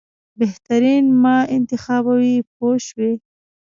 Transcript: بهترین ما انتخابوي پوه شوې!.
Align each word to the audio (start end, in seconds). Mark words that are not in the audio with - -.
بهترین 0.39 1.05
ما 1.23 1.37
انتخابوي 1.55 2.35
پوه 2.53 2.75
شوې!. 2.87 3.11